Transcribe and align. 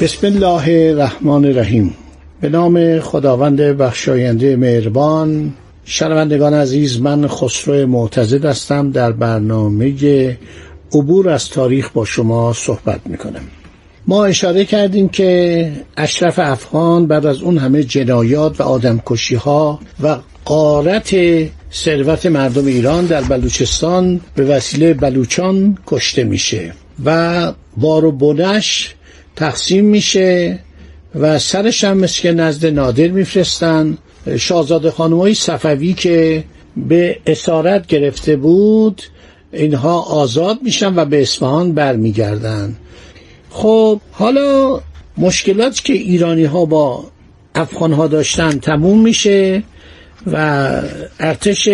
بسم 0.00 0.26
الله 0.26 0.90
الرحمن 0.90 1.44
الرحیم. 1.44 1.94
به 2.40 2.48
نام 2.48 3.00
خداوند 3.00 3.60
بخشاینده 3.60 4.56
مهربان 4.56 5.52
شنوندگان 5.84 6.54
عزیز 6.54 7.00
من 7.00 7.28
خسرو 7.28 7.86
معتزد 7.86 8.44
هستم. 8.44 8.90
در 8.90 9.12
برنامه 9.12 10.38
عبور 10.94 11.28
از 11.28 11.48
تاریخ 11.48 11.90
با 11.94 12.04
شما 12.04 12.52
صحبت 12.52 13.00
می‌کنم. 13.06 13.40
ما 14.06 14.24
اشاره 14.24 14.64
کردیم 14.64 15.08
که 15.08 15.72
اشرف 15.96 16.38
افغان 16.38 17.06
بعد 17.06 17.26
از 17.26 17.42
اون 17.42 17.58
همه 17.58 17.82
جنایات 17.82 18.60
و 18.60 18.64
آدمکشی 18.64 19.34
ها 19.34 19.80
و 20.02 20.16
قارت 20.44 21.16
ثروت 21.72 22.26
مردم 22.26 22.66
ایران 22.66 23.06
در 23.06 23.22
بلوچستان 23.22 24.20
به 24.34 24.44
وسیله 24.44 24.94
بلوچان 24.94 25.78
کشته 25.86 26.24
میشه 26.24 26.72
و 27.04 27.52
بار 27.76 28.04
و 28.04 28.12
بنش 28.12 28.94
تقسیم 29.38 29.84
میشه 29.84 30.58
و 31.14 31.38
سرش 31.38 31.84
هم 31.84 31.96
مثل 31.96 32.22
که 32.22 32.32
نزد 32.32 32.66
نادر 32.66 33.08
میفرستن. 33.08 33.98
شاهزاده 34.38 34.90
خانمای 34.90 35.34
صفوی 35.34 35.92
که 35.92 36.44
به 36.76 37.18
اسارت 37.26 37.86
گرفته 37.86 38.36
بود 38.36 39.02
اینها 39.52 40.00
آزاد 40.00 40.58
میشن 40.62 40.98
و 40.98 41.04
به 41.04 41.22
اصفهان 41.22 41.72
برمیگردن. 41.72 42.76
خب 43.50 44.00
حالا 44.12 44.80
مشکلات 45.18 45.84
که 45.84 45.92
ایرانی 45.92 46.44
ها 46.44 46.64
با 46.64 47.04
افغان 47.54 47.92
ها 47.92 48.06
داشتن 48.06 48.58
تموم 48.58 49.00
میشه 49.00 49.62
و 50.32 50.36
ارتش 51.20 51.68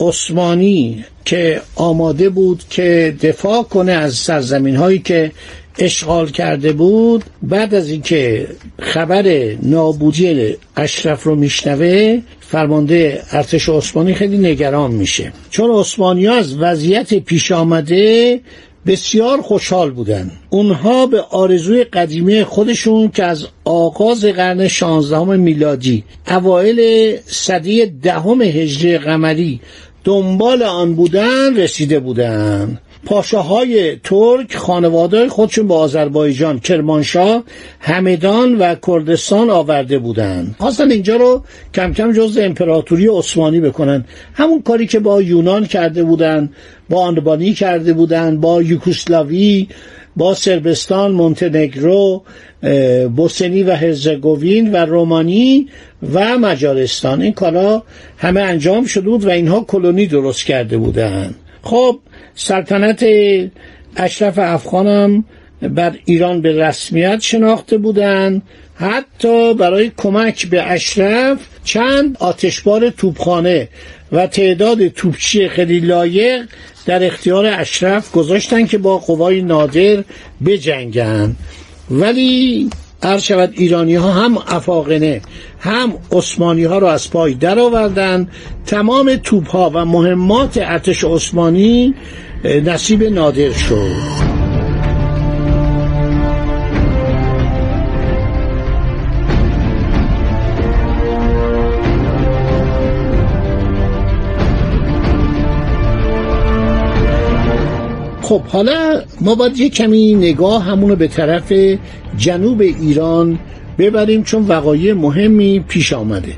عثمانی 0.00 1.04
که 1.24 1.60
آماده 1.74 2.28
بود 2.28 2.62
که 2.70 3.16
دفاع 3.22 3.62
کنه 3.62 3.92
از 3.92 4.14
سرزمین 4.14 4.76
هایی 4.76 4.98
که 4.98 5.32
اشغال 5.78 6.30
کرده 6.30 6.72
بود 6.72 7.24
بعد 7.42 7.74
از 7.74 7.90
اینکه 7.90 8.48
خبر 8.78 9.56
نابودی 9.62 10.56
اشرف 10.76 11.22
رو 11.22 11.34
میشنوه 11.34 12.20
فرمانده 12.40 13.22
ارتش 13.30 13.68
عثمانی 13.68 14.14
خیلی 14.14 14.38
نگران 14.38 14.90
میشه. 14.90 15.32
چون 15.50 15.70
عثمانی 15.70 16.26
از 16.26 16.56
وضعیت 16.56 17.14
پیش 17.14 17.52
آمده 17.52 18.40
بسیار 18.86 19.42
خوشحال 19.42 19.90
بودن. 19.90 20.30
اونها 20.50 21.06
به 21.06 21.20
آرزوی 21.20 21.84
قدیمی 21.84 22.44
خودشون 22.44 23.08
که 23.10 23.24
از 23.24 23.46
آغاز 23.64 24.24
قرن 24.24 24.68
شانزدهم 24.68 25.40
میلادی 25.40 26.04
اوایل 26.28 26.80
صده 27.26 27.86
دهم 28.02 28.42
هجری 28.42 28.98
قمری 28.98 29.60
دنبال 30.06 30.62
آن 30.62 30.94
بودن 30.94 31.56
رسیده 31.56 32.00
بودن. 32.00 32.78
پاشاهای 33.04 33.96
ترک 33.96 34.56
خانواده 34.56 35.28
خودشون 35.28 35.68
به 35.68 35.74
آذربایجان 35.74 36.60
کرمانشاه 36.60 37.42
همدان 37.80 38.54
و 38.54 38.74
کردستان 38.86 39.50
آورده 39.50 39.98
بودند. 39.98 40.54
خواستن 40.58 40.90
اینجا 40.90 41.16
رو 41.16 41.44
کم 41.74 41.92
کم 41.92 42.12
جز 42.12 42.38
امپراتوری 42.38 43.08
عثمانی 43.08 43.60
بکنن. 43.60 44.04
همون 44.34 44.62
کاری 44.62 44.86
که 44.86 44.98
با 44.98 45.22
یونان 45.22 45.66
کرده 45.66 46.04
بودن 46.04 46.50
با 46.90 47.00
آنبانی 47.00 47.54
کرده 47.54 47.92
بودن 47.92 48.40
با 48.40 48.62
یوکوسلاوی 48.62 49.68
با 50.16 50.34
سربستان 50.34 51.12
مونتنگرو 51.12 52.22
بوسنی 53.16 53.62
و 53.62 53.72
هرزگوین 53.72 54.72
و 54.72 54.76
رومانی 54.76 55.68
و 56.12 56.38
مجارستان. 56.38 57.22
این 57.22 57.32
کارا 57.32 57.82
همه 58.18 58.40
انجام 58.40 58.84
شده 58.84 59.08
بود 59.08 59.24
و 59.24 59.30
اینها 59.30 59.60
کلونی 59.60 60.06
درست 60.06 60.44
کرده 60.44 60.78
بودند 60.78 61.34
خب 61.62 61.98
سلطنت 62.34 63.06
اشرف 63.96 64.38
افغانم 64.38 65.24
بر 65.62 65.98
ایران 66.04 66.40
به 66.40 66.52
رسمیت 66.52 67.20
شناخته 67.20 67.78
بودند 67.78 68.42
حتی 68.74 69.54
برای 69.54 69.90
کمک 69.96 70.46
به 70.46 70.62
اشرف 70.62 71.38
چند 71.64 72.16
آتشبار 72.20 72.90
توپخانه 72.90 73.68
و 74.12 74.26
تعداد 74.26 74.88
توپچی 74.88 75.48
خیلی 75.48 75.80
لایق 75.80 76.46
در 76.86 77.06
اختیار 77.06 77.46
اشرف 77.46 78.12
گذاشتن 78.12 78.66
که 78.66 78.78
با 78.78 78.98
قوای 78.98 79.42
نادر 79.42 80.04
بجنگن. 80.44 81.36
ولی 81.90 82.70
هر 83.02 83.18
شود 83.18 83.52
ایرانی 83.56 83.94
ها 83.94 84.12
هم 84.12 84.38
افاقنه 84.38 85.20
هم 85.60 85.94
عثمانی 86.12 86.64
ها 86.64 86.78
رو 86.78 86.86
از 86.86 87.10
پای 87.10 87.34
در 87.34 87.58
آوردن 87.58 88.28
تمام 88.66 89.16
توپ 89.16 89.48
ها 89.48 89.70
و 89.74 89.84
مهمات 89.84 90.58
ارتش 90.62 91.04
عثمانی 91.04 91.94
نصیب 92.44 93.02
نادر 93.02 93.52
شد. 93.52 94.35
خب 108.26 108.42
حالا 108.42 109.02
ما 109.20 109.34
باید 109.34 109.58
یه 109.58 109.68
کمی 109.68 110.14
نگاه 110.14 110.64
همونو 110.64 110.96
به 110.96 111.08
طرف 111.08 111.52
جنوب 112.18 112.60
ایران 112.60 113.38
ببریم 113.78 114.22
چون 114.22 114.46
وقایع 114.46 114.92
مهمی 114.92 115.60
پیش 115.68 115.92
آمده. 115.92 116.32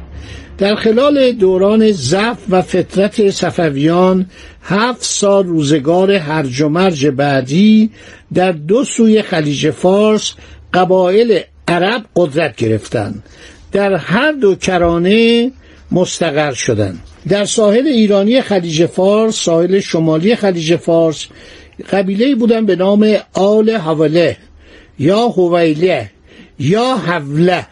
در 0.58 0.74
خلال 0.74 1.32
دوران 1.32 1.92
ضعف 1.92 2.38
و 2.50 2.62
فطرت 2.62 3.30
صفویان 3.30 4.26
هفت 4.62 5.04
سال 5.04 5.46
روزگار 5.46 6.12
هرج 6.12 6.60
و 6.60 6.68
مرج 6.68 7.06
بعدی 7.06 7.90
در 8.34 8.52
دو 8.52 8.84
سوی 8.84 9.22
خلیج 9.22 9.70
فارس 9.70 10.34
قبایل 10.74 11.40
عرب 11.68 12.04
قدرت 12.16 12.56
گرفتند 12.56 13.22
در 13.72 13.94
هر 13.94 14.32
دو 14.32 14.54
کرانه 14.54 15.50
مستقر 15.92 16.52
شدند 16.52 16.98
در 17.28 17.44
ساحل 17.44 17.86
ایرانی 17.86 18.42
خلیج 18.42 18.86
فارس 18.86 19.36
ساحل 19.44 19.80
شمالی 19.80 20.36
خلیج 20.36 20.76
فارس 20.76 21.26
قبیله 21.90 22.34
بودن 22.34 22.66
به 22.66 22.76
نام 22.76 23.16
آل 23.34 23.70
حوله 23.70 24.36
یا 24.98 25.28
هویله 25.28 26.10
یا 26.58 26.96
حوله 26.96 27.66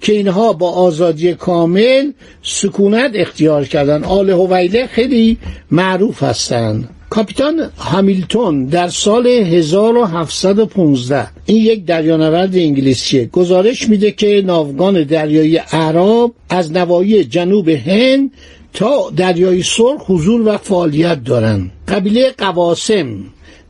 که 0.00 0.12
اینها 0.12 0.52
با 0.52 0.70
آزادی 0.70 1.34
کامل 1.34 2.10
سکونت 2.42 3.10
اختیار 3.14 3.64
کردن. 3.64 4.04
آل 4.04 4.30
هویله 4.30 4.86
خیلی 4.86 5.38
معروف 5.70 6.22
هستند 6.22 6.88
کاپیتان 7.10 7.70
هامیلتون 7.78 8.64
در 8.64 8.88
سال 8.88 9.26
1715 9.26 11.26
این 11.46 11.56
یک 11.56 11.84
دریانورد 11.84 12.56
انگلیسیه 12.56 13.26
گزارش 13.26 13.88
میده 13.88 14.10
که 14.10 14.42
ناوگان 14.46 15.04
دریایی 15.04 15.56
عرب 15.56 16.30
از 16.48 16.72
نوایی 16.72 17.24
جنوب 17.24 17.68
هند 17.68 18.30
تا 18.72 19.10
دریای 19.16 19.62
سرخ 19.62 20.10
حضور 20.10 20.48
و 20.48 20.58
فعالیت 20.58 21.24
دارند 21.24 21.70
قبیله 21.88 22.30
قواسم 22.38 23.06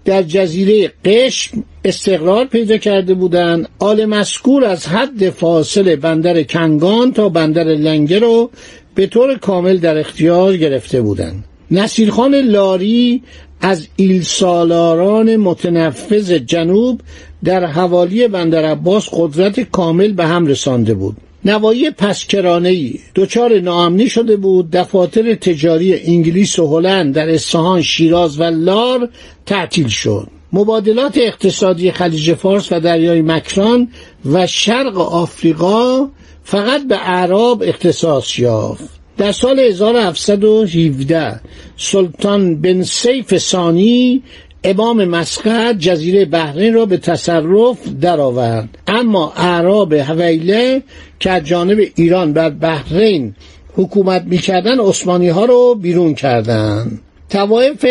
در 0.04 0.22
جزیره 0.22 0.92
قشم 1.04 1.64
استقرار 1.84 2.44
پیدا 2.44 2.76
کرده 2.76 3.14
بودند. 3.14 3.68
آل 3.78 4.04
مسکور 4.04 4.64
از 4.64 4.86
حد 4.86 5.30
فاصل 5.30 5.96
بندر 5.96 6.42
کنگان 6.42 7.12
تا 7.12 7.28
بندر 7.28 7.64
لنگه 7.64 8.18
رو 8.18 8.50
به 8.94 9.06
طور 9.06 9.38
کامل 9.38 9.78
در 9.78 9.98
اختیار 9.98 10.56
گرفته 10.56 11.02
بودند. 11.02 11.44
نصیرخان 11.70 12.34
لاری 12.34 13.22
از 13.60 13.88
ایلسالاران 13.96 15.36
متنفذ 15.36 16.32
جنوب 16.32 17.00
در 17.44 17.64
حوالی 17.64 18.28
بندر 18.28 18.64
عباس 18.64 19.08
قدرت 19.12 19.60
کامل 19.60 20.12
به 20.12 20.26
هم 20.26 20.46
رسانده 20.46 20.94
بود. 20.94 21.16
نوایی 21.44 21.90
پسکرانه 21.90 22.92
دچار 23.14 23.60
ناامنی 23.60 24.08
شده 24.08 24.36
بود 24.36 24.70
دفاتر 24.70 25.34
تجاری 25.34 26.00
انگلیس 26.04 26.58
و 26.58 26.66
هلند 26.66 27.14
در 27.14 27.28
اصفهان 27.28 27.82
شیراز 27.82 28.40
و 28.40 28.42
لار 28.42 29.08
تعطیل 29.46 29.88
شد. 29.88 30.28
مبادلات 30.52 31.18
اقتصادی 31.18 31.90
خلیج 31.90 32.34
فارس 32.34 32.72
و 32.72 32.80
دریای 32.80 33.22
مکران 33.22 33.88
و 34.32 34.46
شرق 34.46 34.98
آفریقا 34.98 36.08
فقط 36.44 36.86
به 36.88 36.96
اعراب 36.96 37.62
اختصاص 37.66 38.38
یافت. 38.38 39.00
در 39.18 39.32
سال 39.32 39.58
1717 39.58 41.40
سلطان 41.76 42.60
بن 42.60 42.82
سیف 42.82 43.38
ثانی 43.38 44.22
امام 44.64 45.04
مسقط 45.04 45.76
جزیره 45.78 46.24
بحرین 46.24 46.74
را 46.74 46.86
به 46.86 46.96
تصرف 46.96 47.78
درآورد. 48.00 48.68
اما 48.86 49.32
اعراب 49.36 49.94
حویله 49.94 50.82
که 51.20 51.30
از 51.30 51.44
جانب 51.44 51.78
ایران 51.94 52.32
بر 52.32 52.50
بحرین 52.50 53.34
حکومت 53.76 54.24
می‌کردن 54.24 54.80
عثمانی 54.80 55.28
ها 55.28 55.44
رو 55.44 55.74
بیرون 55.74 56.14
کردند 56.14 57.00
توایف 57.30 57.86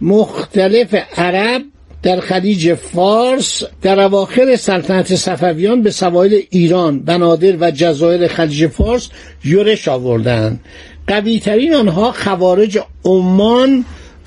مختلف 0.00 0.94
عرب 1.16 1.62
در 2.02 2.20
خلیج 2.20 2.74
فارس 2.74 3.62
در 3.82 4.00
اواخر 4.00 4.56
سلطنت 4.56 5.14
صفویان 5.14 5.82
به 5.82 5.90
سواحل 5.90 6.40
ایران 6.50 7.00
بنادر 7.00 7.56
و 7.60 7.70
جزایر 7.70 8.28
خلیج 8.28 8.66
فارس 8.66 9.08
یورش 9.44 9.88
آوردند 9.88 10.60
قویترین 11.06 11.74
آنها 11.74 12.12
خوارج 12.12 12.78
عمان 13.04 13.84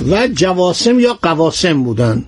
و 0.08 0.28
جواسم 0.28 1.00
یا 1.00 1.18
قواسم 1.22 1.84
بودند 1.84 2.26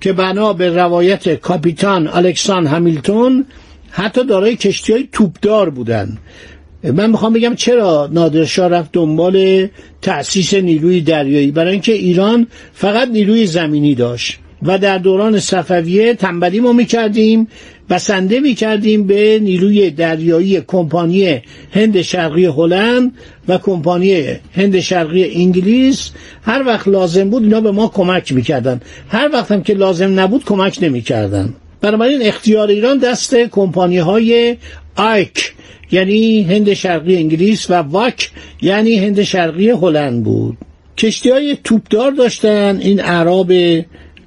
که 0.00 0.12
بنا 0.12 0.52
به 0.52 0.68
روایت 0.68 1.34
کاپیتان 1.34 2.08
الکسان 2.08 2.66
همیلتون 2.66 3.46
حتی 3.90 4.24
دارای 4.24 4.56
کشتی 4.56 4.92
های 4.92 5.08
توپدار 5.12 5.70
بودند. 5.70 6.18
من 6.84 7.10
می‌خوام 7.10 7.32
بگم 7.32 7.54
چرا 7.54 8.08
نادرشاه 8.12 8.68
رفت 8.68 8.92
دنبال 8.92 9.68
تأسیس 10.02 10.54
نیروی 10.54 11.00
دریایی؟ 11.00 11.50
برای 11.50 11.72
اینکه 11.72 11.92
ایران 11.92 12.46
فقط 12.74 13.08
نیروی 13.08 13.46
زمینی 13.46 13.94
داشت 13.94 14.38
و 14.62 14.78
در 14.78 14.98
دوران 14.98 15.40
صفویه 15.40 16.14
تنبلی 16.14 16.60
ما 16.60 16.72
می‌کردیم 16.72 17.48
بسنده 17.90 18.40
می‌کردیم 18.40 19.06
به 19.06 19.38
نیروی 19.42 19.90
دریایی 19.90 20.60
کمپانی 20.60 21.42
هند 21.72 22.02
شرقی 22.02 22.44
هلند 22.44 23.12
و 23.48 23.58
کمپانی 23.58 24.22
هند 24.52 24.80
شرقی 24.80 25.34
انگلیس. 25.34 26.10
هر 26.42 26.66
وقت 26.66 26.88
لازم 26.88 27.30
بود 27.30 27.42
اینا 27.42 27.60
به 27.60 27.70
ما 27.70 27.88
کمک 27.88 28.32
می‌کردن. 28.32 28.80
هر 29.08 29.30
وقت 29.32 29.52
هم 29.52 29.62
که 29.62 29.74
لازم 29.74 30.20
نبود 30.20 30.44
کمک 30.44 30.78
نمی‌کردن. 30.82 31.54
بنابراین 31.80 32.22
اختیار 32.22 32.68
ایران 32.68 32.98
دست 32.98 33.34
کمپانی 33.34 33.98
های 33.98 34.56
آیک 34.96 35.52
یعنی 35.90 36.42
هند 36.42 36.74
شرقی 36.74 37.16
انگلیس 37.16 37.70
و 37.70 37.74
واک 37.74 38.30
یعنی 38.62 38.96
هند 38.96 39.22
شرقی 39.22 39.70
هلند 39.70 40.24
بود. 40.24 40.56
کشتی 40.98 41.30
های 41.30 41.56
توپدار 41.64 42.10
داشتن. 42.10 42.78
این 42.82 43.00
اعراب 43.00 43.52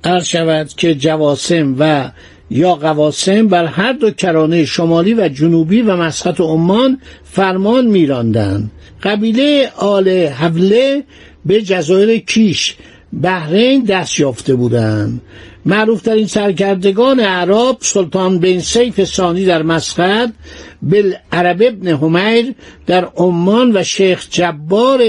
عرض 0.04 0.25
شود 0.25 0.68
که 0.78 0.96
جواسم 0.96 1.75
و 1.80 2.12
یا 2.50 2.75
قواسم 2.75 3.47
بر 3.47 3.65
هر 3.65 3.94
دو 3.94 4.12
کرانه 4.12 4.65
شمالی 4.65 5.13
و 5.13 5.30
جنوبی 5.30 5.81
و 5.81 5.95
مسقط 5.95 6.42
عمان 6.42 7.00
فرمان 7.24 7.86
میراندند 7.86 8.71
قبیله 9.03 9.71
آل 9.77 10.09
حوله 10.27 11.03
به 11.45 11.62
جزایر 11.62 12.18
کیش 12.18 12.75
بحرین 13.24 13.83
دست 13.83 14.19
یافته 14.19 14.56
بودند 14.56 15.21
معروفترین 15.65 16.27
سرکردگان 16.27 17.19
عرب 17.19 17.77
سلطان 17.80 18.39
بن 18.39 18.59
سیف 18.59 19.03
ثانی 19.03 19.45
در 19.45 19.63
مسقط 19.63 20.33
بالعرب 20.81 21.62
ابن 21.62 21.88
همیر 21.88 22.53
در 22.86 23.06
عمان 23.06 23.77
و 23.77 23.83
شیخ 23.83 24.27
جبار 24.30 25.01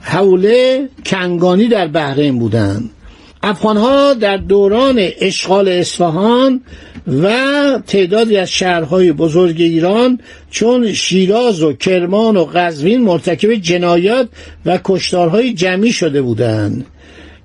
حوله 0.00 0.88
کنگانی 1.06 1.68
در 1.68 1.86
بحرین 1.86 2.38
بودند. 2.38 2.90
افغانها 3.48 4.14
در 4.14 4.36
دوران 4.36 4.96
اشغال 5.20 5.68
اصفهان 5.68 6.60
و 7.22 7.28
تعدادی 7.86 8.36
از 8.36 8.50
شهرهای 8.50 9.12
بزرگ 9.12 9.60
ایران 9.60 10.20
چون 10.50 10.92
شیراز 10.92 11.62
و 11.62 11.72
کرمان 11.72 12.36
و 12.36 12.44
قزوین 12.44 13.00
مرتکب 13.00 13.54
جنایات 13.54 14.28
و 14.66 14.78
کشتارهای 14.84 15.54
جمعی 15.54 15.92
شده 15.92 16.22
بودند. 16.22 16.86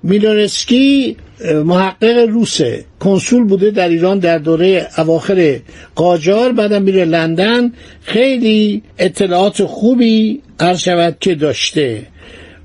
میلونسکی 0.02 1.16
محقق 1.64 2.28
روسه 2.28 2.84
کنسول 3.00 3.44
بوده 3.44 3.70
در 3.70 3.88
ایران 3.88 4.18
در 4.18 4.38
دوره 4.38 4.88
اواخر 4.98 5.60
قاجار 5.94 6.52
بعدم 6.52 6.82
میره 6.82 7.04
لندن. 7.04 7.72
خیلی 8.02 8.82
اطلاعات 8.98 9.64
خوبی 9.64 10.40
عرض 10.60 10.80
شود 10.80 11.16
که 11.20 11.34
داشته. 11.34 12.02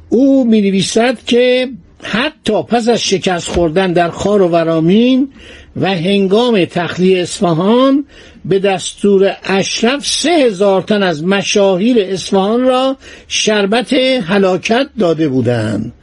او 0.09 0.45
می 0.45 0.61
نویسد 0.61 1.17
که 1.25 1.69
حتی 2.03 2.63
پس 2.63 2.89
از 2.89 3.01
شکست 3.01 3.49
خوردن 3.49 3.94
در 3.94 4.09
خار 4.09 4.41
و 4.41 4.47
ورامین 4.47 5.29
و 5.81 5.89
هنگام 5.89 6.65
تخلیه 6.65 7.21
اصفهان 7.21 8.05
به 8.45 8.59
دستور 8.59 9.35
اشرف 9.44 10.07
سه 10.07 10.29
هزار 10.29 10.81
تن 10.81 11.03
از 11.03 11.23
مشاهیر 11.23 11.97
اصفهان 11.99 12.61
را 12.61 12.97
شربت 13.27 13.94
هلاکت 14.27 14.88
داده 14.99 15.29
بودند. 15.29 15.94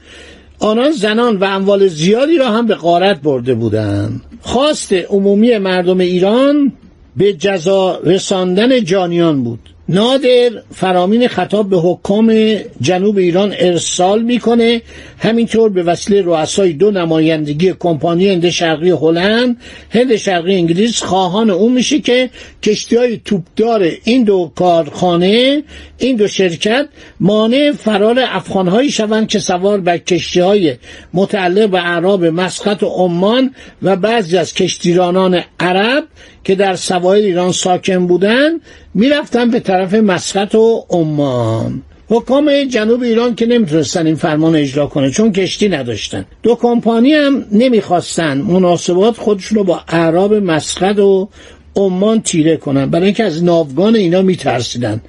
آنان 0.59 0.91
زنان 0.91 1.37
و 1.37 1.45
اموال 1.45 1.87
زیادی 1.87 2.39
را 2.39 2.51
هم 2.51 2.67
به 2.67 2.75
قارت 2.75 3.21
برده 3.21 3.55
بودند. 3.55 4.21
خواست 4.41 4.93
عمومی 4.93 5.59
مردم 5.59 6.01
ایران 6.01 6.73
به 7.17 7.33
جزا 7.33 8.01
رساندن 8.05 8.85
جانیان 8.85 9.45
بود. 9.45 9.74
نادر 9.89 10.51
فرامین 10.71 11.29
خطاب 11.29 11.71
به 11.71 11.77
حکام 11.77 12.57
جنوب 12.81 13.19
ایران 13.19 13.55
ارسال 13.59 14.23
می‌کنه 14.23 14.83
همینطور 15.19 15.71
به 15.71 15.83
وسیله 15.83 16.23
رؤسای 16.23 16.73
دو 16.73 16.91
نمایندگی 16.91 17.75
کمپانی 17.79 18.29
هند 18.29 18.51
شرقی 18.51 18.91
هلند 18.91 19.57
هند 19.91 20.17
شرقی 20.17 20.55
انگلیس 20.55 21.03
خواهان 21.03 21.51
اون 21.51 21.73
میشه 21.73 22.01
که 22.01 22.31
کشتی 22.63 22.97
های 22.97 23.21
توپدار 23.25 23.91
این 24.05 24.25
دو 24.25 24.53
کارخانه 24.55 25.63
این 25.99 26.17
دو 26.17 26.29
شرکت 26.29 26.89
مانع 27.21 27.73
فرار 27.73 28.21
افغانهایی 28.29 28.91
شوند 28.91 29.29
که 29.29 29.39
سوار 29.39 29.81
بر 29.81 29.99
کشتی 29.99 30.41
های 30.41 30.75
متعلق 31.15 31.71
به 31.71 31.79
اعراب 31.79 32.25
مسقط 32.25 32.83
و 32.83 32.87
عمان 32.87 33.55
و 33.83 33.97
بعضی 33.97 34.37
از 34.37 34.55
کشتیرانان 34.55 35.43
عرب 35.61 36.05
که 36.45 36.55
در 36.55 36.77
سواحل 36.77 37.23
ایران 37.23 37.53
ساکن 37.53 38.07
بودند 38.07 38.61
می‌رفتن 38.95 39.51
به 39.51 39.61
طرف 39.61 39.95
مسقط 39.95 40.55
و 40.55 40.87
عمان. 40.91 41.83
حکام 42.09 42.65
جنوب 42.65 43.03
ایران 43.03 43.35
که 43.35 43.47
نمی‌تونستن 43.47 44.07
این 44.07 44.15
فرمان 44.15 44.57
اجرا 44.57 44.87
کنه 44.87 45.11
چون 45.11 45.33
کشتی 45.33 45.69
نداشتن. 45.69 46.25
دو 46.43 46.55
کمپانی 46.55 47.13
هم 47.13 47.45
نمی‌خواستن 47.53 48.39
مناسبات 48.39 49.17
خودشون 49.17 49.59
رو 49.59 49.65
با 49.65 49.81
اعراب 49.89 50.35
مسقط 50.35 50.99
و 50.99 51.29
عمان 51.77 52.23
تیره 52.23 52.57
کنن. 52.57 52.87
برای 52.87 53.05
اینکه 53.05 53.25
از 53.25 53.45
ناوگان 53.45 53.97
اینا 53.97 54.23
میترسیدن. 54.23 55.01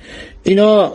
اینا 0.44 0.92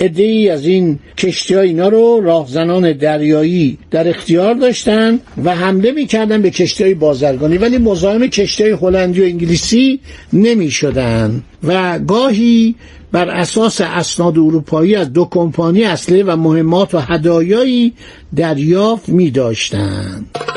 ای 0.00 0.48
از 0.48 0.66
این 0.66 0.98
کشتی 1.18 1.54
ها 1.54 1.60
اینا 1.60 1.88
رو 1.88 2.20
راهزنان 2.24 2.92
دریایی 2.92 3.78
در 3.90 4.08
اختیار 4.08 4.54
داشتن 4.54 5.20
و 5.44 5.54
حمله 5.54 5.92
می‌کردن 5.92 6.42
به 6.42 6.50
کشتی 6.50 6.84
های 6.84 6.94
بازرگانی 6.94 7.58
ولی 7.58 7.78
مزاحم 7.78 8.26
کشتی 8.26 8.62
های 8.62 8.72
هلندی 8.72 9.20
و 9.20 9.24
انگلیسی 9.24 10.00
نمی 10.32 10.70
شدن 10.70 11.42
و 11.64 11.98
گاهی 11.98 12.74
بر 13.12 13.28
اساس 13.28 13.80
اسناد 13.80 14.38
اروپایی 14.38 14.94
از 14.94 15.12
دو 15.12 15.28
کمپانی 15.30 15.84
اصلی 15.84 16.22
و 16.22 16.36
مهمات 16.36 16.94
و 16.94 16.98
هدایایی 16.98 17.92
دریافت 18.36 19.08
می 19.08 19.30
داشتند. 19.30 20.53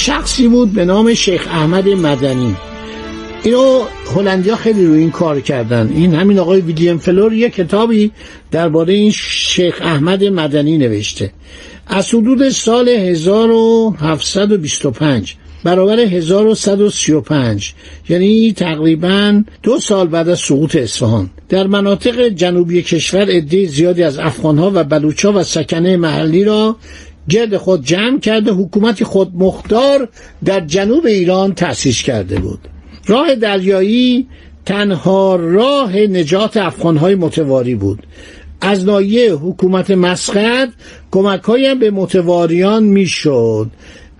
شخصی 0.00 0.48
بود 0.48 0.72
به 0.72 0.84
نام 0.84 1.14
شیخ 1.14 1.46
احمد 1.50 1.88
مدنی. 1.88 2.56
اینو 3.44 3.82
هلندیا 4.14 4.56
خیلی 4.56 4.86
روی 4.86 4.98
این 4.98 5.10
کار 5.10 5.40
کردن. 5.40 5.92
این 5.94 6.14
همین 6.14 6.38
آقای 6.38 6.60
ویلیام 6.60 6.98
فلور 6.98 7.32
یک 7.32 7.54
کتابی 7.54 8.10
درباره 8.50 8.94
این 8.94 9.10
شیخ 9.10 9.78
احمد 9.82 10.24
مدنی 10.24 10.78
نوشته. 10.78 11.32
از 11.86 12.14
حدود 12.14 12.48
سال 12.48 12.88
1725 12.88 15.36
برابر 15.64 16.00
1135 16.00 17.72
یعنی 18.08 18.52
تقریبا 18.52 19.44
دو 19.62 19.78
سال 19.78 20.08
بعد 20.08 20.28
از 20.28 20.38
سقوط 20.38 20.76
اصفهان. 20.76 21.30
در 21.48 21.66
مناطق 21.66 22.28
جنوبی 22.28 22.82
کشور 22.82 23.30
عده 23.30 23.66
زیادی 23.66 24.02
از 24.02 24.18
افغانها 24.18 24.72
و 24.74 24.84
بلوچها 24.84 25.32
و 25.32 25.42
سکنه 25.42 25.96
محلی 25.96 26.44
را 26.44 26.76
گرد 27.28 27.56
خود 27.56 27.84
جمع 27.84 28.18
کرده 28.18 28.52
حکومتی 28.52 29.04
خود 29.04 29.32
مختار 29.34 30.08
در 30.44 30.60
جنوب 30.60 31.06
ایران 31.06 31.54
تأسیس 31.54 32.02
کرده 32.02 32.38
بود. 32.38 32.58
راه 33.06 33.34
دریایی 33.34 34.26
تنها 34.66 35.36
راه 35.36 35.96
نجات 35.96 36.56
افغانهای 36.56 37.14
متواری 37.14 37.74
بود. 37.74 38.06
از 38.60 38.84
نایه 38.84 39.32
حکومت 39.32 39.90
مسقط 39.90 40.68
کمک 41.10 41.48
هم 41.48 41.78
به 41.78 41.90
متواریان 41.90 42.82
می‌شد. 42.82 43.70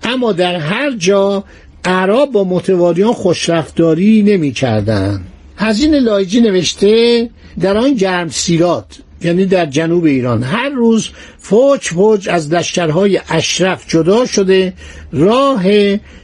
اما 0.03 0.33
در 0.33 0.57
هر 0.57 0.97
جا 0.97 1.45
عرب 1.85 2.33
با 2.33 2.45
متواریان 2.45 3.13
خوشرفتاری 3.13 4.23
نمی 4.23 4.53
کردن. 4.53 5.21
هزین 5.57 5.95
لایجی 5.95 6.41
نوشته 6.41 7.31
در 7.61 7.77
آن 7.77 7.95
گرم 7.95 8.29
سیرات 8.29 8.99
یعنی 9.23 9.47
در 9.47 9.67
جنوب 9.67 10.05
ایران. 10.05 10.43
هر 10.43 10.69
روز 10.69 11.09
فوج 11.39 11.81
فوج 11.81 12.29
از 12.29 12.53
لشکرهای 12.53 13.21
اشرف 13.29 13.85
جدا 13.89 14.27
شده 14.27 14.73
راه 15.13 15.65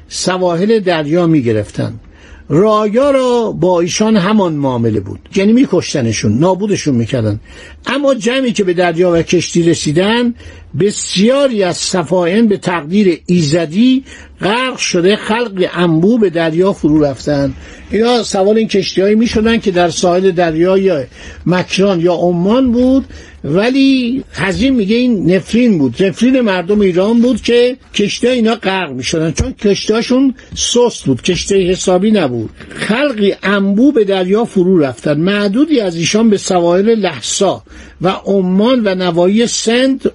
سواحل 0.09 0.81
دریا 0.81 1.27
می 1.27 1.43
گرفتن 1.43 2.01
رایا 2.49 3.11
را 3.11 3.53
با 3.53 3.81
ایشان 3.81 4.17
همان 4.17 4.53
معامله 4.53 5.01
بود. 5.01 5.29
یعنی 5.35 5.53
میکشتنشون 5.53 6.39
نابودشون 6.39 6.95
می‌کردن. 6.95 7.41
اما 7.87 8.15
جمعی 8.15 8.53
که 8.53 8.65
به 8.65 8.75
دریا 8.75 9.13
و 9.13 9.23
کشتی 9.23 9.63
رسیدن 9.63 10.35
بسیاری 10.81 11.63
از 11.63 11.77
صفائن 11.77 12.47
به 12.47 12.57
تقدیر 12.57 13.21
ایزدی 13.27 14.05
غرق 14.41 14.77
شده 14.77 15.17
خلق 15.17 15.69
انبو 15.75 16.19
به 16.19 16.31
دریا 16.31 16.73
فرو 16.73 17.05
رفتن. 17.05 17.55
اینا 17.91 18.23
سوال 18.23 18.57
این 18.59 18.69
کشتی 18.69 19.01
هایی 19.01 19.15
می 19.15 19.27
شدن 19.27 19.59
که 19.59 19.71
در 19.71 19.91
ساحل 19.91 20.31
دریای 20.31 21.05
مکران 21.47 22.01
یا 22.01 22.15
عمان 22.15 22.73
بود 22.73 23.05
ولی 23.45 24.25
حزین 24.33 24.75
میگه 24.75 24.97
این 24.97 25.35
نفرین 25.35 25.79
بود. 25.79 26.03
نفرین 26.03 26.41
مردم 26.41 26.81
ایران 26.81 27.21
بود 27.21 27.43
که 27.43 27.77
کشتی 27.95 28.29
اینا 28.29 28.55
غرق 28.55 28.93
می 28.93 29.03
شدن 29.03 29.31
چون 29.31 29.53
کشتیاشون 29.53 30.35
سست 30.55 31.05
بود 31.05 31.23
کشتی 31.23 31.69
حسابی 31.71 32.11
نبود. 32.11 32.51
خلقی 32.69 33.35
انبو 33.43 33.93
به 33.93 34.05
دریا 34.05 34.45
فرو 34.45 34.79
رفتن. 34.79 35.21
معدودی 35.21 35.81
از 35.81 35.97
ایشان 35.97 36.31
به 36.31 36.37
سواحل 36.37 36.95
لحسا 36.95 37.63
و 38.03 38.09
عمان 38.09 38.83
و 38.85 38.95
نوایی 38.95 39.47
سند 39.47 40.13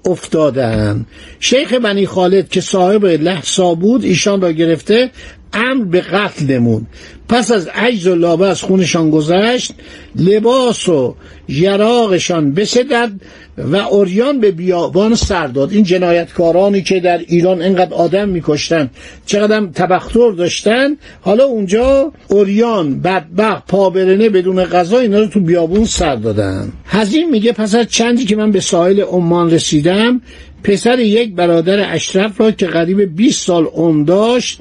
افتادن 0.52 1.06
شیخ 1.40 1.74
بنی 1.74 2.06
خالد 2.06 2.50
که 2.50 2.62
صاحب 2.62 3.06
لحسا 3.06 3.74
بود 3.74 4.04
ایشان 4.04 4.42
را 4.42 4.52
گرفته 4.52 5.10
امر 5.54 5.84
به 5.84 6.02
قتل 6.02 6.46
نمود. 6.46 6.88
پس 7.30 7.52
از 7.52 7.68
عجز 7.68 8.08
و 8.08 8.16
لابه 8.16 8.48
از 8.48 8.62
خونشان 8.62 9.10
گذشت 9.10 9.74
لباس 10.16 10.90
و 10.90 11.16
یراقشان 11.48 12.54
بسدد 12.54 13.12
و 13.58 13.76
اوریان 13.76 14.40
به 14.40 14.52
بیابان 14.52 15.16
سر 15.16 15.48
داد. 15.48 15.72
این 15.72 15.84
جنایتکارانی 15.84 16.82
که 16.82 17.00
در 17.00 17.18
ایران 17.18 17.62
اینقدر 17.62 17.94
آدم 17.94 18.30
میکشتن 18.30 18.90
چقدر 19.26 19.66
تبختر 19.66 20.32
داشتن. 20.32 20.98
حالا 21.22 21.44
اونجا 21.44 22.12
اوریان 22.28 23.00
بدبخت 23.00 23.68
پابرنه 23.68 24.30
بدون 24.30 24.64
غذا 24.64 25.00
اینا 25.00 25.20
رو 25.20 25.28
تو 25.28 25.40
بیابون 25.40 25.86
سر 25.86 26.16
دادن. 26.16 26.72
حزین 26.86 27.30
میگه 27.30 27.52
پس 27.52 27.76
از 27.76 27.88
چندی 27.88 28.26
که 28.26 28.36
من 28.36 28.52
به 28.52 28.60
ساحل 28.60 29.02
عمان 29.02 29.52
رسیدم 29.52 30.22
پسر 30.64 31.00
یک 31.00 31.36
برادر 31.36 31.94
اشرف 31.94 32.42
را 32.42 32.52
که 32.52 32.68
قریب 32.68 33.16
20 33.16 33.48
سال 33.48 33.66
عمر 33.66 34.06
داشت 34.06 34.60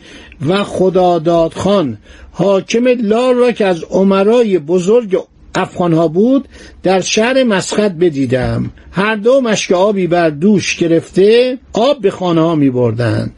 و 0.49 0.64
خداداد 0.64 1.52
خان. 1.52 1.99
حاکم 2.33 2.88
لار 2.88 3.35
را 3.35 3.52
که 3.52 3.66
از 3.66 3.85
عمرای 3.90 4.59
بزرگ 4.59 5.19
افغان 5.54 5.92
ها 5.92 6.09
بود 6.09 6.49
در 6.83 7.00
شهر 7.00 7.45
مسخط 7.45 7.92
بدیدم. 7.92 8.71
هر 8.92 9.16
دو 9.16 9.40
مشک 9.40 9.73
آبی 9.73 10.07
بر 10.07 10.30
دوش 10.30 10.76
گرفته 10.76 11.59
آب 11.73 12.00
به 12.00 12.11
خانه 12.11 12.40
ها 12.40 12.54
می 12.54 12.71
بردن. 12.71 13.33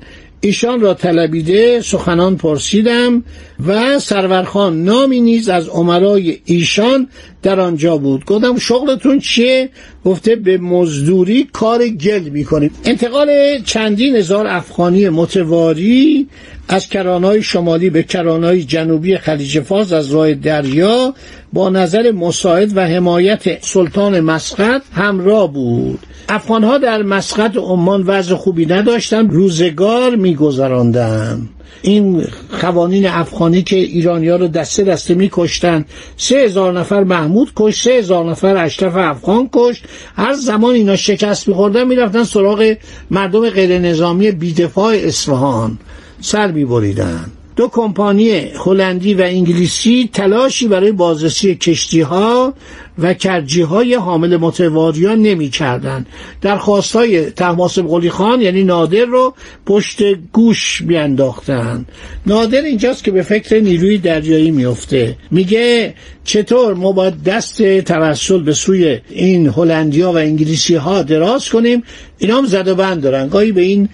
ایشان 0.45 0.81
را 0.81 0.95
طلبیده 0.95 1.81
سخنان 1.81 2.37
پرسیدم 2.37 3.25
و 3.67 3.99
سرورخان 3.99 4.85
نامی 4.85 5.21
نیز 5.21 5.49
از 5.49 5.69
عمرای 5.69 6.39
ایشان 6.45 7.09
در 7.43 7.61
آنجا 7.61 7.97
بود. 7.97 8.25
گفتم 8.25 8.59
شغلتون 8.59 9.21
چیه؟ 9.21 9.71
گفته 10.05 10.37
به 10.37 10.59
مزدوری 10.59 11.49
کار 11.53 11.89
گل 11.89 12.29
می‌کنیم. 12.29 12.71
انتقال 12.85 13.59
چندین 13.65 14.17
هزار 14.17 14.47
افغانی 14.47 15.09
متواری 15.09 16.29
از 16.69 16.89
کرانهای 16.89 17.43
شمالی 17.43 17.91
به 17.91 18.03
کرانهای 18.03 18.65
جنوبی 18.65 19.17
خلیج 19.17 19.61
فارس 19.61 19.93
از 19.93 20.11
راه 20.11 20.35
دریا 20.35 21.15
با 21.53 21.71
نظر 21.71 22.11
مساعد 22.13 22.77
و 22.77 22.81
حمایت 22.81 23.65
سلطان 23.65 24.21
مسقط 24.21 24.83
همراه 24.93 25.53
بود. 25.53 25.99
افغانها 26.29 26.79
در 26.79 27.03
مسقط 27.03 27.57
عمان 27.57 28.03
وضع 28.03 28.35
خوبی 28.35 28.67
نداشتند 28.67 29.33
روزگار 29.33 30.17
میگذراندند. 30.17 31.49
این 31.83 32.27
قوانین 32.61 33.07
افغانی 33.07 33.63
که 33.63 33.77
ایرانیا 33.77 34.37
رو 34.37 34.49
دسته 34.49 34.85
دسته 34.85 35.15
میکشتن. 35.15 35.85
سه 36.17 36.37
هزار 36.37 36.81
نفر 36.81 37.05
محمود 37.05 37.53
کش 37.57 37.83
سه 37.83 37.91
هزار 37.91 38.31
نفر 38.31 38.57
اشرف 38.57 38.97
افغان 38.97 39.49
کش 39.53 39.83
هر 40.17 40.33
زمان 40.35 40.75
اینا 40.75 40.97
شکست 40.97 41.49
میخوردن 41.49 41.87
می‌رفتن 41.87 42.25
سراغ 42.25 42.75
مردم 43.11 43.51
غیر 43.51 43.79
نظامی 43.79 44.31
بیدفاع 44.31 44.95
اصفهان. 44.95 45.79
سر 46.21 46.51
میبریدن. 46.51 47.31
دو 47.57 47.69
کمپانی 47.69 48.31
هلندی 48.65 49.15
و 49.15 49.23
انگلیسی 49.23 50.11
تلاشی 50.13 50.69
برای 50.69 50.93
بازرسی 50.93 51.55
کشتی 51.55 52.01
ها 52.01 52.55
و 52.99 53.15
کرجی 53.15 53.63
های 53.63 53.95
حامل 53.95 54.37
متواریان 54.37 55.23
نمی 55.23 55.51
کردن 55.51 56.07
درخواست 56.41 56.97
های 56.97 57.31
تحماسب 57.31 57.87
قلی 57.87 58.11
خان 58.11 58.41
یعنی 58.41 58.65
نادر 58.65 59.05
رو 59.05 59.35
پشت 59.67 60.03
گوش 60.33 60.83
بیانداختن 60.83 61.87
نادر 62.27 62.61
اینجاست 62.61 63.05
که 63.05 63.11
به 63.11 63.23
فکر 63.23 63.61
نیروی 63.61 63.99
دریایی 63.99 64.51
میفته 64.51 65.17
میگه 65.31 65.95
چطور 66.25 66.75
ما 66.75 66.93
باید 66.93 67.23
دست 67.23 67.81
توسل 67.81 68.43
به 68.43 68.53
سوی 68.53 68.99
این 69.11 69.49
هلندیا 69.49 70.13
و 70.13 70.17
انگلیسی 70.17 70.75
ها 70.75 71.03
دراز 71.03 71.49
کنیم؟ 71.49 71.83
اینا 72.19 72.39
هم 72.39 72.47
زد 72.47 72.69
و 72.69 72.75
بند 72.75 73.03
دارن. 73.03 73.29
گاهی 73.29 73.53
به 73.53 73.61
این 73.61 73.89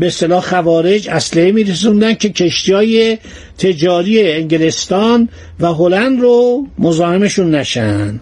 به 0.00 0.06
اصطلاح 0.06 0.42
خوارج 0.42 1.08
اسلحه 1.08 1.52
میرسوندن 1.52 2.14
که 2.14 2.28
کشتی 2.28 2.72
های 2.72 3.18
تجاری 3.58 4.32
انگلستان 4.32 5.28
و 5.60 5.66
هلند 5.66 6.20
رو 6.20 6.66
مزاحمشون 6.78 7.54
نشن. 7.54 8.20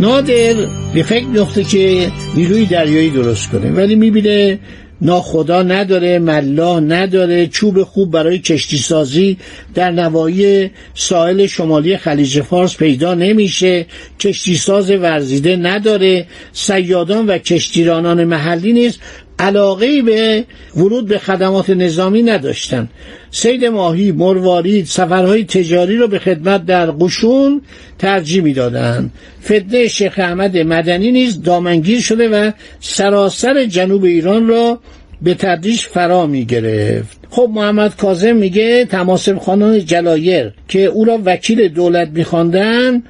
نادر 0.00 0.54
به 0.94 1.02
فکر 1.02 1.26
میفته 1.26 1.64
که 1.64 2.10
نیروی 2.34 2.66
دریایی 2.66 3.10
درست 3.10 3.50
کنه 3.50 3.70
ولی 3.70 3.94
می‌بینه 3.94 4.58
ناخدا 5.00 5.62
نداره 5.62 6.18
ملا 6.18 6.80
نداره 6.80 7.46
چوب 7.46 7.82
خوب 7.82 8.10
برای 8.10 8.38
کشتی 8.38 8.78
سازی 8.78 9.36
در 9.74 9.90
نوایی 9.90 10.70
ساحل 10.94 11.46
شمالی 11.46 11.96
خلیج 11.96 12.40
فارس 12.40 12.76
پیدا 12.76 13.14
نمیشه 13.14 13.86
کشتی 14.20 14.56
ساز 14.56 14.90
ورزیده 14.90 15.56
نداره 15.56 16.26
سیادان 16.52 17.26
و 17.26 17.38
کشتیرانان 17.38 18.24
محلی 18.24 18.72
نیست. 18.72 19.00
علاقه 19.38 20.02
به 20.02 20.44
ورود 20.76 21.08
به 21.08 21.18
خدمات 21.18 21.70
نظامی 21.70 22.22
نداشتن. 22.22 22.88
سید 23.30 23.64
ماهی 23.64 24.12
مروارید 24.12 24.86
سفرهای 24.86 25.44
تجاری 25.44 25.96
رو 25.96 26.08
به 26.08 26.18
خدمت 26.18 26.66
در 26.66 26.90
قشون 26.90 27.62
ترجیح 27.98 28.42
می‌دادند 28.42 29.10
فتنه 29.44 29.88
شیخ 29.88 30.14
احمد 30.16 30.58
مدنی 30.58 31.12
نیز 31.12 31.42
دامنگیر 31.42 32.00
شده 32.00 32.28
و 32.28 32.50
سراسر 32.80 33.64
جنوب 33.64 34.04
ایران 34.04 34.48
را 34.48 34.80
به 35.22 35.34
تدریج 35.34 35.80
فرا 35.80 36.26
می 36.26 36.44
گرفت. 36.44 37.20
خب 37.30 37.50
محمد 37.54 37.96
کاظم 37.96 38.36
میگه 38.36 38.84
تماسب 38.84 39.38
خانان 39.38 39.84
جلایر 39.84 40.52
که 40.68 40.84
او 40.84 41.04
را 41.04 41.18
وکیل 41.24 41.68
دولت 41.68 42.08
میخواندن 42.08 43.02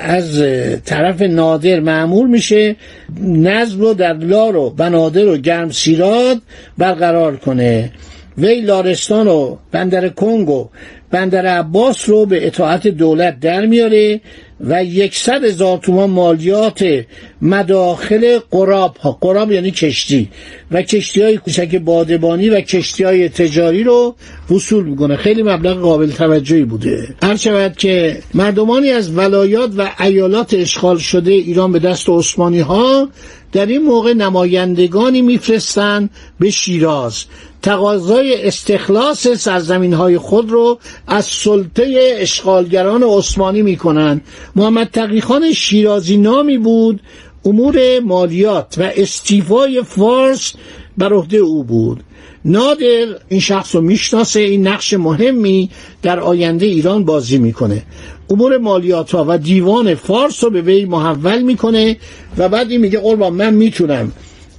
از 0.00 0.42
طرف 0.84 1.22
نادر 1.22 1.80
معمول 1.80 2.28
میشه. 2.28 2.76
نظم 3.20 3.80
رو 3.80 3.94
در 3.94 4.12
لار 4.12 4.56
و 4.56 4.70
بنادر 4.70 5.26
و 5.26 5.36
گرم 5.36 5.70
سیراد 5.70 6.42
برقرار 6.78 7.36
کنه. 7.36 7.90
وی 8.38 8.60
لارستان 8.60 9.28
و 9.28 9.56
بندر 9.72 10.08
کنگو 10.08 10.68
بندر 11.10 11.46
عباس 11.46 12.08
رو 12.08 12.26
به 12.26 12.46
اطاعت 12.46 12.88
دولت 12.88 13.40
در 13.40 13.66
میاره 13.66 14.20
و 14.60 14.84
یکصد 14.84 15.44
هزار 15.44 15.78
تومان 15.78 16.10
مالیات 16.10 17.04
مداخل 17.42 18.38
قراب 18.50 18.96
ها. 18.96 19.18
قراب 19.20 19.52
یعنی 19.52 19.70
کشتی. 19.70 20.28
و 20.70 20.82
کشتی 20.82 21.22
های 21.22 21.36
کوچک 21.36 21.76
بادبانی 21.76 22.48
و 22.48 22.60
کشتی 22.60 23.04
های 23.04 23.28
تجاری 23.28 23.82
رو 23.82 24.16
وصول 24.50 24.84
می‌کنه. 24.84 25.16
خیلی 25.16 25.42
مبلغ 25.42 25.80
قابل 25.80 26.10
توجهی 26.10 26.64
بوده. 26.64 27.08
هر 27.22 27.36
شود 27.36 27.76
که 27.76 28.18
مردمانی 28.34 28.90
از 28.90 29.16
ولایات 29.16 29.70
و 29.76 29.90
ایالات 30.00 30.54
اشغال 30.54 30.98
شده 30.98 31.32
ایران 31.32 31.72
به 31.72 31.78
دست 31.78 32.08
عثمانی 32.08 32.60
ها 32.60 33.08
در 33.52 33.66
این 33.66 33.82
موقع 33.82 34.12
نمایندگانی 34.12 35.22
میفرستند 35.22 36.10
به 36.40 36.50
شیراز. 36.50 37.24
تقاضای 37.64 38.46
استخلاص 38.46 39.28
سرزمین 39.28 39.92
های 39.92 40.18
خود 40.18 40.50
رو 40.50 40.78
از 41.06 41.24
سلطه 41.24 42.14
اشغالگران 42.18 43.02
عثمانی 43.02 43.62
می‌کنند. 43.62 44.20
محمد 44.56 44.90
تقیخان 44.92 45.52
شیرازی 45.52 46.16
نامی 46.16 46.58
بود 46.58 47.00
امور 47.44 48.00
مالیات 48.00 48.74
و 48.78 48.90
استیفای 48.96 49.82
فارس 49.82 50.52
بر 50.98 51.12
عهده 51.12 51.36
او 51.36 51.64
بود. 51.64 52.00
نادر 52.44 53.06
این 53.28 53.40
شخص 53.40 53.74
رو 53.74 53.80
می‌شناسه 53.80 54.40
این 54.40 54.66
نقش 54.66 54.94
مهمی 54.94 55.70
در 56.02 56.20
آینده 56.20 56.66
ایران 56.66 57.04
بازی 57.04 57.38
می‌کنه. 57.38 57.82
امور 58.30 58.58
مالیات 58.58 59.14
ها 59.14 59.24
و 59.28 59.38
دیوان 59.38 59.94
فارس 59.94 60.44
رو 60.44 60.50
به 60.50 60.60
وی 60.60 60.84
محول 60.84 61.42
می‌کنه 61.42 61.96
و 62.38 62.48
بعد 62.48 62.70
این 62.70 62.80
میگه 62.80 63.00
قربان 63.00 63.32
من 63.32 63.54
می‌تونم. 63.54 64.12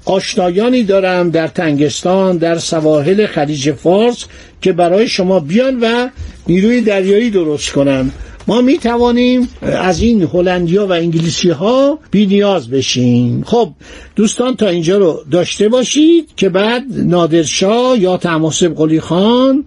آشنایانی 0.06 0.84
دارم 0.84 1.30
در 1.30 1.48
تنگستان 1.48 2.38
در 2.38 2.58
سواحل 2.58 3.26
خلیج 3.26 3.72
فارس 3.72 4.26
که 4.62 4.74
برای 4.74 5.08
شما 5.08 5.40
بیان 5.40 5.80
و 5.80 6.10
نیروی 6.48 6.82
دریایی 6.82 7.30
درست 7.30 7.72
کنن. 7.72 8.12
ما 8.48 8.62
می 8.62 8.78
توانیم 8.78 9.50
از 9.62 10.02
این 10.02 10.24
هلندیا 10.34 10.88
و 10.88 10.92
انگلیسی 10.92 11.50
ها 11.50 12.00
بی 12.12 12.26
نیاز 12.26 12.70
بشیم. 12.70 13.44
خب 13.44 13.70
دوستان 14.16 14.56
تا 14.56 14.68
اینجا 14.68 14.98
رو 14.98 15.24
داشته 15.32 15.70
باشید 15.70 16.30
که 16.38 16.50
بعد 16.50 16.84
نادرشاه 16.90 18.00
یا 18.00 18.18
تماسب 18.18 18.76
قلی 18.76 19.00
خان 19.00 19.66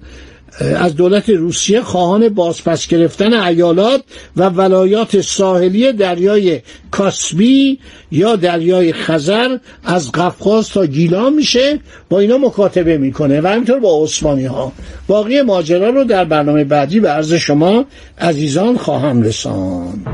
از 0.61 0.97
دولت 0.97 1.29
روسیه 1.31 1.81
خواهان 1.81 2.29
بازپس 2.29 2.87
گرفتن 2.87 3.33
ایالات 3.33 4.03
و 4.37 4.49
ولایات 4.49 5.21
ساحلی 5.21 5.93
دریای 5.93 6.61
کاسبی 6.91 7.79
یا 8.11 8.37
دریای 8.37 8.93
خزر 8.93 9.59
از 9.85 10.13
قفقاز 10.13 10.69
تا 10.69 10.87
گیلان 10.87 11.35
میشه. 11.35 11.81
با 12.09 12.21
اینا 12.21 12.39
مکاتبه 12.39 12.99
می‌کنه 12.99 13.41
و 13.41 13.47
همینطور 13.47 13.79
با 13.79 14.03
عثمانی 14.05 14.47
ها 14.47 14.73
باقی 15.07 15.43
ماجرا 15.43 15.91
رو 15.91 16.05
در 16.05 16.25
برنامه 16.25 16.65
بعدی 16.65 17.01
به 17.01 17.09
عرض 17.09 17.33
شما 17.33 17.85
عزیزان 18.19 18.77
خواهم 18.77 19.23
رسان. 19.23 20.05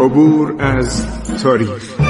عبور 0.00 0.54
از 0.58 1.04
تاریخ. 1.42 2.09